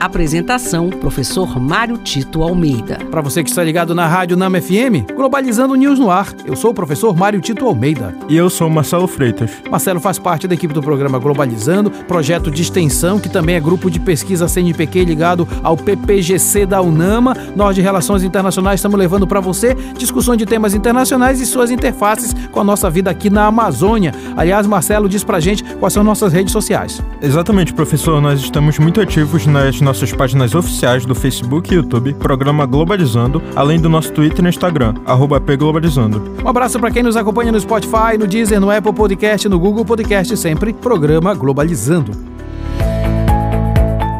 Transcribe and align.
Apresentação: 0.00 0.88
Professor 0.88 1.60
Mário 1.60 1.98
Tito 1.98 2.42
Almeida. 2.42 2.98
Para 3.10 3.20
você 3.20 3.44
que 3.44 3.50
está 3.50 3.62
ligado 3.62 3.94
na 3.94 4.06
Rádio 4.06 4.34
Nama 4.34 4.58
FM, 4.58 5.12
Globalizando 5.14 5.74
News 5.74 5.98
no 5.98 6.10
ar. 6.10 6.28
Eu 6.46 6.56
sou 6.56 6.70
o 6.70 6.74
professor 6.74 7.14
Mário 7.14 7.38
Tito 7.38 7.66
Almeida. 7.66 8.14
E 8.26 8.34
eu 8.34 8.48
sou 8.48 8.70
Marcelo 8.70 9.06
Freitas. 9.06 9.50
Marcelo 9.70 10.00
faz 10.00 10.18
parte 10.18 10.48
da 10.48 10.54
equipe 10.54 10.72
do 10.72 10.80
programa 10.80 11.18
Globalizando, 11.18 11.90
projeto 11.90 12.50
de 12.50 12.62
extensão 12.62 13.20
que 13.20 13.28
também 13.28 13.56
é 13.56 13.60
grupo 13.60 13.90
de 13.90 14.00
pesquisa 14.00 14.48
CNPq 14.48 15.04
ligado 15.04 15.46
ao 15.62 15.76
PPGC 15.76 16.64
da 16.64 16.80
UNAMA. 16.80 17.36
Nós 17.54 17.74
de 17.74 17.82
Relações 17.82 18.22
Internacionais 18.22 18.80
estamos 18.80 18.98
levando 18.98 19.26
para 19.26 19.40
você 19.40 19.74
discussões 19.98 20.38
de 20.38 20.46
temas 20.46 20.72
internacionais 20.72 21.42
e 21.42 21.46
suas 21.46 21.70
interfaces 21.70 22.34
com 22.50 22.60
a 22.60 22.64
nossa 22.64 22.88
vida 22.88 23.10
aqui 23.10 23.28
na 23.28 23.44
Amazônia. 23.44 24.14
Aliás, 24.34 24.66
Marcelo 24.66 25.10
diz 25.10 25.22
pra 25.22 25.40
gente 25.40 25.62
quais 25.74 25.92
são 25.92 26.02
nossas 26.02 26.32
redes 26.32 26.52
sociais. 26.52 27.02
Exatamente, 27.20 27.74
professor. 27.74 28.18
Nós 28.18 28.40
estamos 28.40 28.78
muito 28.78 28.98
ativos 28.98 29.46
nas 29.46 29.78
nossas 29.90 30.12
páginas 30.12 30.54
oficiais 30.54 31.04
do 31.04 31.16
Facebook 31.16 31.72
e 31.72 31.74
YouTube, 31.74 32.14
programa 32.14 32.64
Globalizando, 32.64 33.42
além 33.56 33.80
do 33.80 33.88
nosso 33.88 34.12
Twitter 34.12 34.44
e 34.44 34.48
Instagram, 34.48 34.94
arroba 35.04 35.40
pglobalizando. 35.40 36.22
Um 36.44 36.48
abraço 36.48 36.78
para 36.78 36.92
quem 36.92 37.02
nos 37.02 37.16
acompanha 37.16 37.50
no 37.50 37.58
Spotify, 37.58 38.16
no 38.16 38.24
Deezer, 38.24 38.60
no 38.60 38.70
Apple 38.70 38.92
Podcast, 38.92 39.48
no 39.48 39.58
Google 39.58 39.84
Podcast, 39.84 40.36
sempre 40.36 40.72
programa 40.72 41.34
Globalizando. 41.34 42.29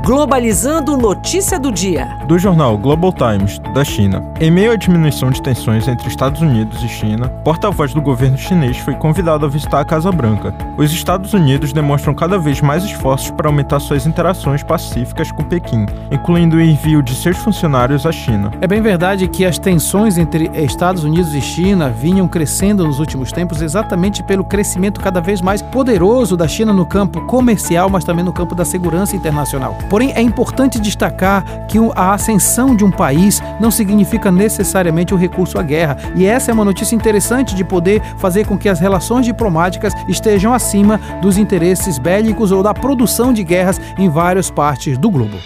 Globalizando 0.02 0.96
notícia 0.96 1.58
do 1.58 1.70
dia. 1.70 2.06
Do 2.26 2.38
jornal 2.38 2.76
Global 2.78 3.12
Times, 3.12 3.58
da 3.74 3.84
China. 3.84 4.24
Em 4.40 4.50
meio 4.50 4.72
à 4.72 4.76
diminuição 4.76 5.30
de 5.30 5.42
tensões 5.42 5.86
entre 5.86 6.08
Estados 6.08 6.40
Unidos 6.40 6.82
e 6.82 6.88
China, 6.88 7.28
porta-voz 7.44 7.92
do 7.92 8.00
governo 8.00 8.38
chinês 8.38 8.78
foi 8.78 8.94
convidado 8.94 9.44
a 9.44 9.48
visitar 9.48 9.80
a 9.80 9.84
Casa 9.84 10.10
Branca. 10.10 10.54
Os 10.78 10.90
Estados 10.90 11.34
Unidos 11.34 11.74
demonstram 11.74 12.14
cada 12.14 12.38
vez 12.38 12.62
mais 12.62 12.82
esforços 12.82 13.30
para 13.30 13.48
aumentar 13.48 13.78
suas 13.78 14.06
interações 14.06 14.62
pacíficas 14.62 15.30
com 15.30 15.44
Pequim, 15.44 15.84
incluindo 16.10 16.56
o 16.56 16.60
envio 16.62 17.02
de 17.02 17.14
seus 17.14 17.36
funcionários 17.36 18.06
à 18.06 18.10
China. 18.10 18.50
É 18.62 18.66
bem 18.66 18.80
verdade 18.80 19.28
que 19.28 19.44
as 19.44 19.58
tensões 19.58 20.16
entre 20.16 20.50
Estados 20.54 21.04
Unidos 21.04 21.34
e 21.34 21.42
China 21.42 21.90
vinham 21.90 22.26
crescendo 22.26 22.86
nos 22.86 22.98
últimos 22.98 23.30
tempos 23.32 23.60
exatamente 23.60 24.22
pelo 24.22 24.44
crescimento 24.44 24.98
cada 24.98 25.20
vez 25.20 25.42
mais 25.42 25.60
poderoso 25.60 26.38
da 26.38 26.48
China 26.48 26.72
no 26.72 26.86
campo 26.86 27.20
comercial, 27.26 27.90
mas 27.90 28.02
também 28.02 28.24
no 28.24 28.32
campo 28.32 28.54
da 28.54 28.64
segurança 28.64 29.14
internacional. 29.14 29.76
Porém, 29.90 30.12
é 30.14 30.22
importante 30.22 30.78
destacar 30.78 31.66
que 31.66 31.76
a 31.96 32.14
ascensão 32.14 32.76
de 32.76 32.84
um 32.84 32.92
país 32.92 33.42
não 33.58 33.72
significa 33.72 34.30
necessariamente 34.30 35.12
o 35.12 35.16
recurso 35.16 35.58
à 35.58 35.62
guerra. 35.62 35.96
E 36.14 36.24
essa 36.24 36.52
é 36.52 36.54
uma 36.54 36.64
notícia 36.64 36.94
interessante 36.94 37.56
de 37.56 37.64
poder 37.64 38.00
fazer 38.16 38.46
com 38.46 38.56
que 38.56 38.68
as 38.68 38.78
relações 38.78 39.26
diplomáticas 39.26 39.92
estejam 40.08 40.54
acima 40.54 41.00
dos 41.20 41.36
interesses 41.36 41.98
bélicos 41.98 42.52
ou 42.52 42.62
da 42.62 42.72
produção 42.72 43.32
de 43.32 43.42
guerras 43.42 43.80
em 43.98 44.08
várias 44.08 44.48
partes 44.48 44.96
do 44.96 45.10
globo. 45.10 45.36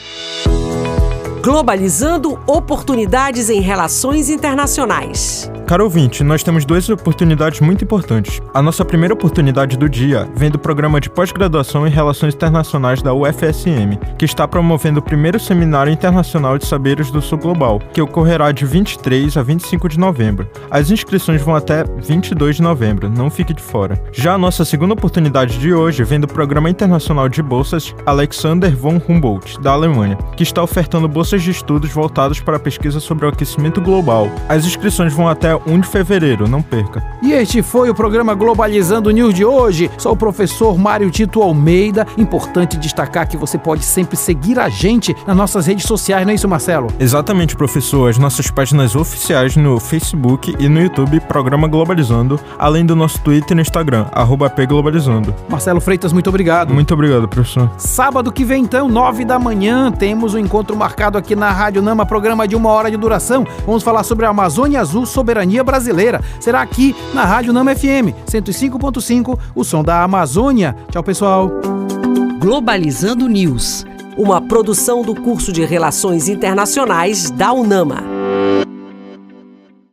Globalizando 1.44 2.40
oportunidades 2.46 3.50
em 3.50 3.60
relações 3.60 4.30
internacionais. 4.30 5.52
Caro 5.66 5.84
ouvinte, 5.84 6.22
nós 6.22 6.42
temos 6.42 6.66
duas 6.66 6.88
oportunidades 6.90 7.60
muito 7.60 7.84
importantes. 7.84 8.40
A 8.52 8.60
nossa 8.60 8.84
primeira 8.84 9.14
oportunidade 9.14 9.78
do 9.78 9.88
dia 9.88 10.28
vem 10.34 10.50
do 10.50 10.58
programa 10.58 11.00
de 11.00 11.08
pós-graduação 11.08 11.86
em 11.86 11.90
Relações 11.90 12.34
Internacionais 12.34 13.00
da 13.00 13.14
UFSM, 13.14 13.98
que 14.18 14.26
está 14.26 14.46
promovendo 14.46 15.00
o 15.00 15.02
primeiro 15.02 15.40
Seminário 15.40 15.90
Internacional 15.90 16.58
de 16.58 16.66
Saberes 16.66 17.10
do 17.10 17.22
Sul 17.22 17.38
Global, 17.38 17.80
que 17.94 18.02
ocorrerá 18.02 18.52
de 18.52 18.66
23 18.66 19.38
a 19.38 19.42
25 19.42 19.88
de 19.88 19.98
novembro. 19.98 20.46
As 20.70 20.90
inscrições 20.90 21.40
vão 21.40 21.54
até 21.54 21.82
22 21.84 22.56
de 22.56 22.62
novembro, 22.62 23.08
não 23.08 23.30
fique 23.30 23.54
de 23.54 23.62
fora. 23.62 24.02
Já 24.12 24.34
a 24.34 24.38
nossa 24.38 24.66
segunda 24.66 24.92
oportunidade 24.92 25.58
de 25.58 25.72
hoje 25.72 26.04
vem 26.04 26.20
do 26.20 26.28
Programa 26.28 26.68
Internacional 26.68 27.26
de 27.26 27.42
Bolsas 27.42 27.94
Alexander 28.04 28.76
von 28.76 29.00
Humboldt, 29.08 29.58
da 29.62 29.72
Alemanha, 29.72 30.18
que 30.36 30.42
está 30.42 30.62
ofertando 30.62 31.08
bolsas 31.08 31.33
de 31.42 31.50
estudos 31.50 31.90
voltados 31.90 32.40
para 32.40 32.56
a 32.56 32.60
pesquisa 32.60 33.00
sobre 33.00 33.26
o 33.26 33.28
aquecimento 33.28 33.80
global. 33.80 34.30
As 34.48 34.64
inscrições 34.64 35.12
vão 35.12 35.28
até 35.28 35.54
1 35.54 35.80
de 35.80 35.88
fevereiro, 35.88 36.48
não 36.48 36.62
perca. 36.62 37.02
E 37.22 37.32
este 37.32 37.62
foi 37.62 37.90
o 37.90 37.94
programa 37.94 38.34
Globalizando 38.34 39.10
News 39.10 39.34
de 39.34 39.44
hoje. 39.44 39.90
Sou 39.96 40.12
o 40.12 40.16
professor 40.16 40.76
Mário 40.78 41.10
Tito 41.10 41.42
Almeida. 41.42 42.06
Importante 42.18 42.76
destacar 42.76 43.26
que 43.28 43.36
você 43.36 43.56
pode 43.56 43.82
sempre 43.82 44.16
seguir 44.16 44.58
a 44.58 44.68
gente 44.68 45.16
nas 45.26 45.36
nossas 45.36 45.66
redes 45.66 45.84
sociais, 45.84 46.26
não 46.26 46.32
é 46.32 46.34
isso, 46.34 46.48
Marcelo? 46.48 46.88
Exatamente, 46.98 47.56
professor. 47.56 48.10
As 48.10 48.18
nossas 48.18 48.50
páginas 48.50 48.94
oficiais 48.94 49.56
no 49.56 49.80
Facebook 49.80 50.54
e 50.58 50.68
no 50.68 50.80
YouTube, 50.80 51.20
Programa 51.20 51.66
Globalizando, 51.66 52.38
além 52.58 52.84
do 52.84 52.94
nosso 52.94 53.20
Twitter 53.20 53.56
e 53.56 53.60
Instagram, 53.60 54.06
arroba 54.12 54.50
pglobalizando. 54.50 55.34
Marcelo 55.48 55.80
Freitas, 55.80 56.12
muito 56.12 56.28
obrigado. 56.28 56.74
Muito 56.74 56.92
obrigado, 56.92 57.26
professor. 57.26 57.70
Sábado 57.78 58.30
que 58.30 58.44
vem, 58.44 58.62
então, 58.62 58.88
nove 58.88 59.24
da 59.24 59.38
manhã, 59.38 59.90
temos 59.90 60.34
um 60.34 60.38
encontro 60.38 60.76
marcado 60.76 61.16
aqui 61.16 61.23
na 61.32 61.52
Rádio 61.52 61.80
Nama, 61.80 62.04
programa 62.04 62.48
de 62.48 62.56
uma 62.56 62.70
hora 62.70 62.90
de 62.90 62.96
duração. 62.96 63.46
Vamos 63.64 63.84
falar 63.84 64.02
sobre 64.02 64.26
a 64.26 64.30
Amazônia 64.30 64.80
Azul, 64.80 65.06
soberania 65.06 65.62
brasileira. 65.62 66.20
Será 66.40 66.60
aqui 66.60 66.96
na 67.14 67.24
Rádio 67.24 67.52
Nama 67.52 67.76
FM 67.76 68.10
105.5, 68.26 69.38
o 69.54 69.62
som 69.62 69.84
da 69.84 70.02
Amazônia. 70.02 70.74
Tchau, 70.90 71.04
pessoal. 71.04 71.50
Globalizando 72.40 73.28
News, 73.28 73.86
uma 74.18 74.40
produção 74.40 75.02
do 75.02 75.14
curso 75.14 75.52
de 75.52 75.64
Relações 75.64 76.28
Internacionais 76.28 77.30
da 77.30 77.52
UNAMA. 77.52 78.02